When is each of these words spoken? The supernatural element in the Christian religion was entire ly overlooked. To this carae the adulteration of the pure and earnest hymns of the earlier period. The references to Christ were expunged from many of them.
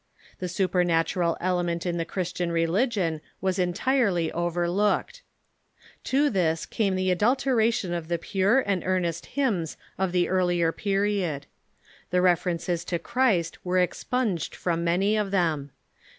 The 0.39 0.47
supernatural 0.49 1.37
element 1.39 1.85
in 1.85 1.97
the 1.97 2.05
Christian 2.05 2.51
religion 2.51 3.21
was 3.39 3.59
entire 3.59 4.11
ly 4.11 4.31
overlooked. 4.33 5.21
To 6.05 6.31
this 6.31 6.65
carae 6.65 6.95
the 6.95 7.11
adulteration 7.11 7.93
of 7.93 8.07
the 8.07 8.17
pure 8.17 8.61
and 8.61 8.83
earnest 8.83 9.27
hymns 9.37 9.77
of 9.99 10.11
the 10.11 10.27
earlier 10.27 10.71
period. 10.71 11.45
The 12.09 12.19
references 12.23 12.83
to 12.85 12.97
Christ 12.97 13.63
were 13.63 13.77
expunged 13.77 14.55
from 14.55 14.83
many 14.83 15.15
of 15.17 15.29
them. 15.29 15.69